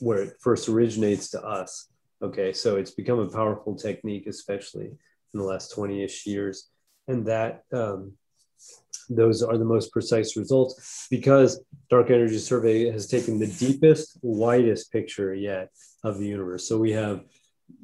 [0.00, 1.88] where it first originates to us.
[2.22, 4.90] Okay, so it's become a powerful technique, especially
[5.32, 6.68] in the last 20-ish years.
[7.06, 8.12] And that um,
[9.08, 14.92] those are the most precise results because dark energy survey has taken the deepest widest
[14.92, 15.70] picture yet
[16.04, 16.68] of the universe.
[16.68, 17.24] So we have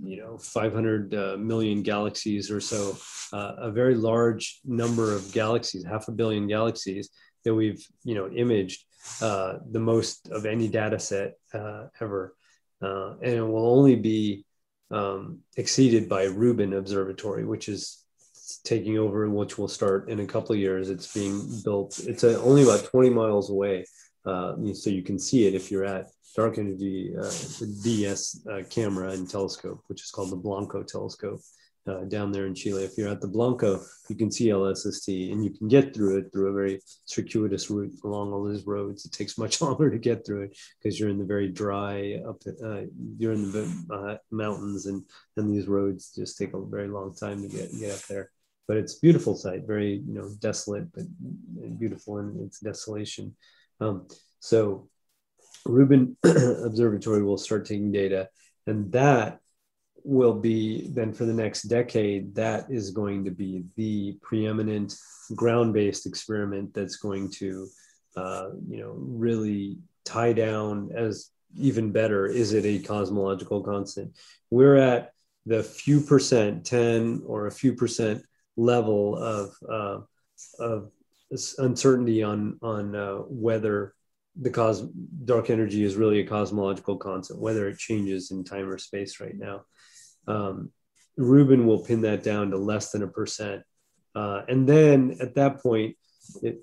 [0.02, 2.96] you know 500 uh, million galaxies or so
[3.34, 7.10] uh, a very large number of galaxies half a billion galaxies
[7.44, 8.84] that we've you know imaged
[9.20, 12.34] uh, the most of any data set uh, ever.
[12.82, 14.44] Uh, and it will only be
[14.90, 18.04] um, exceeded by Rubin Observatory, which is
[18.64, 20.90] taking over, which will start in a couple of years.
[20.90, 22.00] It's being built.
[22.06, 23.84] It's a, only about 20 miles away,
[24.26, 27.30] uh, so you can see it if you're at Dark Energy uh,
[27.82, 31.40] DS uh, camera and telescope, which is called the Blanco telescope
[31.86, 32.84] uh, down there in Chile.
[32.84, 36.32] If you're at the Blanco, you can see LSST and you can get through it
[36.32, 39.04] through a very circuitous route along all these roads.
[39.04, 42.42] It takes much longer to get through it because you're in the very dry up,
[42.46, 42.82] uh,
[43.18, 45.04] you're in the uh, mountains and,
[45.36, 48.30] and these roads just take a very long time to get, get up there.
[48.66, 51.04] But it's a beautiful site, very, you know, desolate, but
[51.78, 53.36] beautiful in its desolation.
[53.78, 54.08] Um,
[54.40, 54.88] so
[55.66, 58.30] Rubin Observatory will start taking data
[58.66, 59.40] and that
[60.04, 64.94] will be then for the next decade that is going to be the preeminent
[65.34, 67.66] ground-based experiment that's going to
[68.16, 74.14] uh, you know really tie down as even better is it a cosmological constant?
[74.50, 75.12] We're at
[75.46, 78.22] the few percent 10 or a few percent
[78.56, 80.00] level of uh,
[80.58, 80.90] of
[81.58, 83.94] uncertainty on on uh, whether
[84.40, 84.80] the cos
[85.24, 89.36] dark energy is really a cosmological constant whether it changes in time or space right
[89.36, 89.62] now
[90.26, 90.70] um,
[91.16, 93.62] Rubin will pin that down to less than a percent.
[94.14, 95.96] Uh, and then at that point,
[96.42, 96.60] it,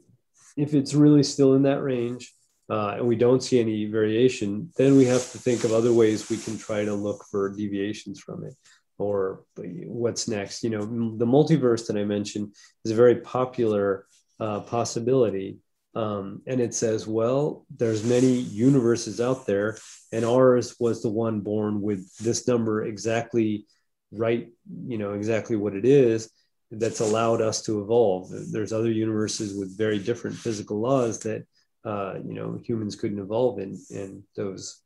[0.57, 2.33] if it's really still in that range
[2.69, 6.29] uh, and we don't see any variation, then we have to think of other ways
[6.29, 8.55] we can try to look for deviations from it.
[9.01, 10.63] or what's next.
[10.63, 10.81] You know,
[11.17, 12.55] the multiverse that I mentioned
[12.85, 14.05] is a very popular
[14.39, 15.57] uh, possibility.
[15.93, 19.77] Um, and it says, well, there's many universes out there,
[20.13, 23.65] and ours was the one born with this number exactly
[24.11, 24.49] right,
[24.87, 26.31] you know, exactly what it is
[26.71, 28.29] that's allowed us to evolve.
[28.51, 31.45] There's other universes with very different physical laws that
[31.83, 34.81] uh, you know humans couldn't evolve in in those.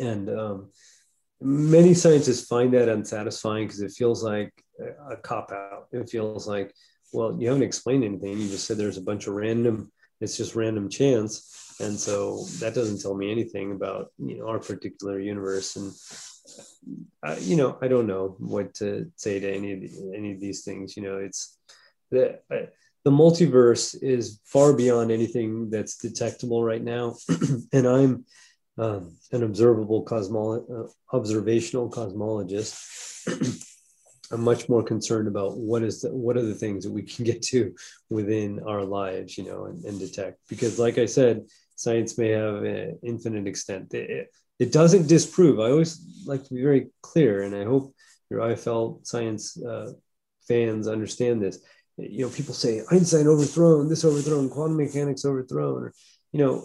[0.00, 0.70] And um,
[1.40, 4.52] many scientists find that unsatisfying because it feels like
[5.10, 5.88] a cop out.
[5.92, 6.72] It feels like,
[7.12, 8.38] well, you haven't explained anything.
[8.38, 9.90] You just said there's a bunch of random.
[10.22, 14.58] It's just random chance, and so that doesn't tell me anything about you know our
[14.58, 15.76] particular universe.
[15.76, 15.92] And
[17.22, 20.40] uh, you know, I don't know what to say to any of the, any of
[20.40, 20.96] these things.
[20.96, 21.58] You know, it's
[22.10, 22.66] the uh,
[23.04, 27.16] the multiverse is far beyond anything that's detectable right now,
[27.72, 28.24] and I'm
[28.78, 32.78] um, an observable cosmolo- uh, observational cosmologist.
[34.32, 37.24] I'm much more concerned about what is the, what are the things that we can
[37.24, 37.74] get to
[38.08, 40.38] within our lives, you know, and, and detect.
[40.48, 43.92] Because, like I said, science may have an infinite extent.
[43.94, 44.28] It,
[44.58, 45.60] it, doesn't disprove.
[45.60, 47.94] I always like to be very clear, and I hope
[48.30, 49.92] your IFL science uh,
[50.48, 51.58] fans understand this.
[51.98, 55.92] You know, people say Einstein overthrown, this overthrown, quantum mechanics overthrown, or
[56.32, 56.64] you know,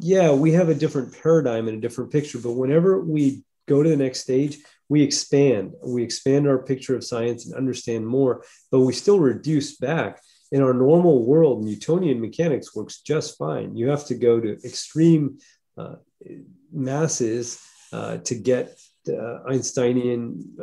[0.00, 3.88] yeah, we have a different paradigm and a different picture, but whenever we go to
[3.88, 4.58] the next stage,
[4.88, 5.72] we expand.
[5.84, 10.22] We expand our picture of science and understand more, but we still reduce back.
[10.52, 13.76] In our normal world, Newtonian mechanics works just fine.
[13.76, 15.38] You have to go to extreme
[15.76, 15.96] uh,
[16.72, 17.60] masses
[17.92, 18.78] uh, to get
[19.08, 20.56] uh, Einsteinian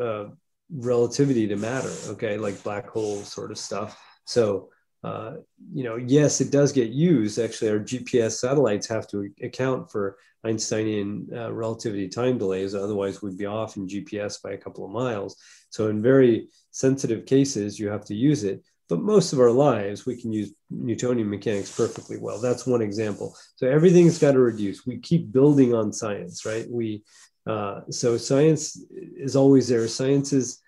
[0.73, 3.99] relativity to matter, okay, like black hole sort of stuff.
[4.25, 4.69] So
[5.03, 5.35] uh,
[5.73, 7.37] you know, yes, it does get used.
[7.39, 12.73] Actually, our GPS satellites have to account for Einsteinian uh, relativity time delays.
[12.73, 15.35] Otherwise, we'd be off in GPS by a couple of miles.
[15.69, 18.63] So, in very sensitive cases, you have to use it.
[18.89, 22.39] But most of our lives, we can use Newtonian mechanics perfectly well.
[22.39, 23.35] That's one example.
[23.55, 24.85] So everything's got to reduce.
[24.85, 26.67] We keep building on science, right?
[26.69, 27.03] We
[27.45, 29.87] uh, so science is always there.
[29.87, 30.61] Science is,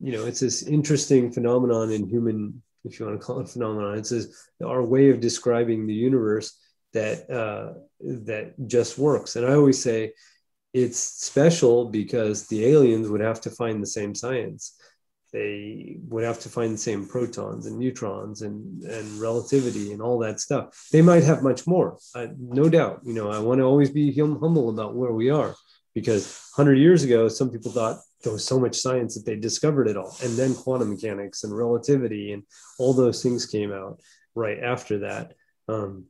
[0.00, 3.98] you know, it's this interesting phenomenon in human if you want to call it phenomenon.
[3.98, 4.12] It's
[4.64, 6.58] our way of describing the universe
[6.92, 9.36] that uh, that just works.
[9.36, 10.12] And I always say
[10.72, 14.76] it's special because the aliens would have to find the same science.
[15.32, 20.18] They would have to find the same protons and neutrons and, and relativity and all
[20.20, 20.86] that stuff.
[20.92, 23.00] They might have much more, uh, no doubt.
[23.04, 25.56] You know, I want to always be humble about where we are
[25.92, 26.24] because
[26.54, 29.96] 100 years ago, some people thought there was so much science that they discovered it
[29.96, 30.16] all.
[30.22, 32.42] And then quantum mechanics and relativity and
[32.78, 34.00] all those things came out
[34.34, 35.34] right after that.
[35.68, 36.06] Um,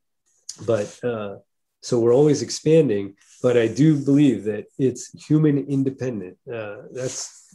[0.67, 1.37] but uh,
[1.83, 6.39] so we're always expanding, but I do believe that it's human independent.
[6.51, 7.55] Uh, that's,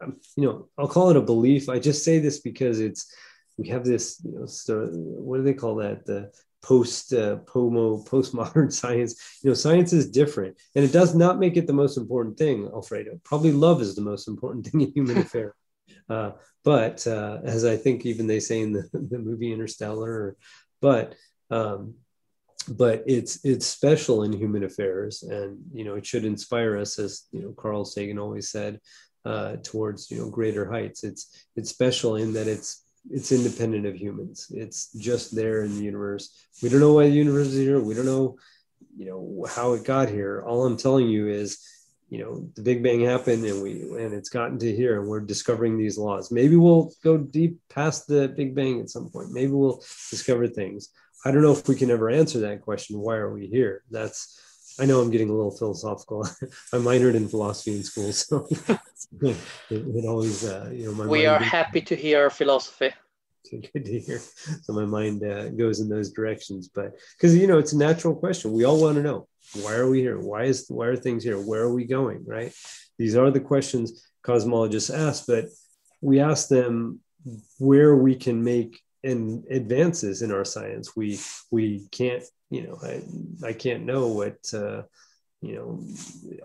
[0.00, 1.68] um, you know, I'll call it a belief.
[1.68, 3.12] I just say this because it's,
[3.58, 4.46] we have this, you know,
[5.26, 6.06] what do they call that?
[6.06, 6.30] The
[6.62, 9.38] post uh, pomo postmodern science.
[9.42, 12.66] You know science is different and it does not make it the most important thing
[12.66, 13.20] alfredo.
[13.24, 15.54] Probably love is the most important thing in human affair
[16.08, 16.32] uh,
[16.64, 20.36] but uh, as i think even they say in the, the movie interstellar
[20.80, 21.14] but
[21.50, 21.94] um,
[22.68, 27.26] but it's it's special in human affairs and you know it should inspire us as
[27.32, 28.78] you know carl sagan always said
[29.24, 31.04] uh, towards you know greater heights.
[31.04, 34.50] It's it's special in that it's it's independent of humans.
[34.50, 36.46] It's just there in the universe.
[36.62, 37.80] We don't know why the universe is here.
[37.80, 38.36] We don't know,
[38.96, 40.44] you know, how it got here.
[40.46, 41.64] All I'm telling you is,
[42.10, 45.20] you know, the Big Bang happened and we and it's gotten to here and we're
[45.20, 46.30] discovering these laws.
[46.30, 49.32] Maybe we'll go deep past the Big Bang at some point.
[49.32, 50.88] Maybe we'll discover things.
[51.24, 52.98] I don't know if we can ever answer that question.
[52.98, 53.82] Why are we here?
[53.90, 54.40] That's
[54.80, 56.24] I know I'm getting a little philosophical.
[56.72, 58.46] I minored in philosophy in school, so
[59.20, 59.36] it,
[59.70, 61.06] it, always, uh, you know, my.
[61.06, 62.90] we are happy to hear philosophy.
[63.50, 64.20] Good to hear.
[64.62, 68.14] So my mind uh, goes in those directions, but because you know it's a natural
[68.14, 68.52] question.
[68.52, 69.26] We all want to know
[69.62, 70.18] why are we here?
[70.20, 71.38] Why is why are things here?
[71.38, 72.24] Where are we going?
[72.26, 72.52] Right?
[72.98, 75.46] These are the questions cosmologists ask, but
[76.00, 77.00] we ask them
[77.58, 80.96] where we can make and advances in our science.
[80.96, 81.18] We
[81.50, 84.82] we can't you know, I, I can't know what, uh,
[85.40, 85.84] you know,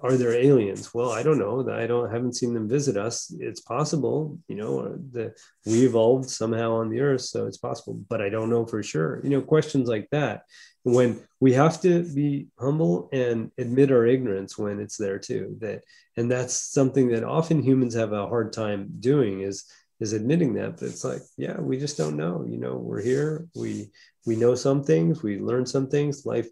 [0.03, 0.93] are there aliens?
[0.93, 1.67] Well, I don't know.
[1.71, 3.33] I don't haven't seen them visit us.
[3.39, 5.35] It's possible, you know, that
[5.65, 9.19] we evolved somehow on the earth, so it's possible, but I don't know for sure.
[9.23, 10.43] You know, questions like that.
[10.83, 15.57] When we have to be humble and admit our ignorance when it's there too.
[15.59, 15.83] That
[16.15, 19.63] and that's something that often humans have a hard time doing is
[20.03, 20.77] is admitting that.
[20.77, 22.45] But it's like, yeah, we just don't know.
[22.47, 23.47] You know, we're here.
[23.55, 23.89] We
[24.25, 26.25] we know some things, we learn some things.
[26.25, 26.47] Life,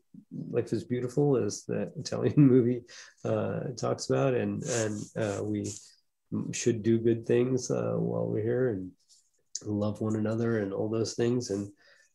[0.49, 2.83] life is beautiful, as that Italian movie
[3.25, 5.65] uh, talks about, and and uh, we
[6.53, 8.89] should do good things uh, while we're here and
[9.65, 11.71] love one another and all those things and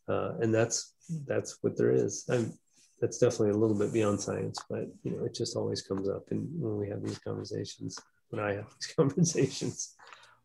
[0.08, 0.94] uh, and that's
[1.26, 2.52] that's what there is I'm,
[3.00, 6.24] that's definitely a little bit beyond science but you know it just always comes up
[6.30, 9.95] and when we have these conversations when i have these conversations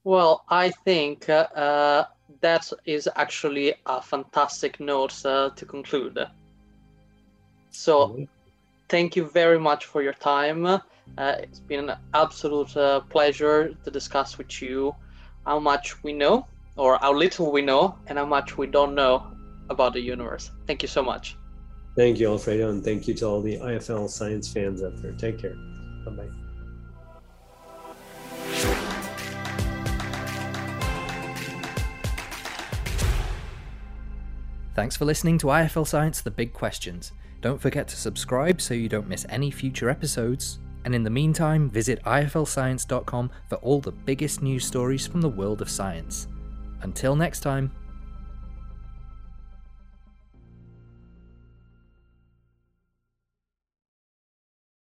[0.04, 2.06] well i think uh, uh,
[2.42, 6.18] that is actually a fantastic note uh, to conclude
[7.70, 8.24] so mm-hmm.
[8.90, 10.80] thank you very much for your time uh,
[11.40, 14.96] it's been an absolute uh, pleasure to discuss with you
[15.46, 16.48] how much we know
[16.78, 19.28] or how little we know and how much we don't know
[19.70, 20.52] about the universe.
[20.68, 21.38] Thank you so much.
[21.96, 25.12] Thank you, Alfredo, and thank you to all the IFL science fans out there.
[25.14, 25.56] Take care.
[26.06, 26.41] Bye bye.
[34.74, 37.12] Thanks for listening to IFL Science The Big Questions.
[37.42, 40.60] Don't forget to subscribe so you don't miss any future episodes.
[40.86, 45.62] And in the meantime, visit iflscience.com for all the biggest news stories from the world
[45.62, 46.28] of science.
[46.82, 47.72] Until next time.